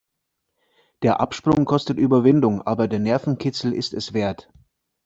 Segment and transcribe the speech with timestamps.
[1.03, 4.49] Der Absprung kostet Überwindung, aber der Nervenkitzel ist es wert.